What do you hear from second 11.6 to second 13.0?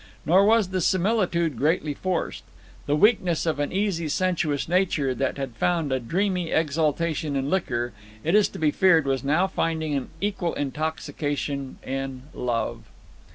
in love.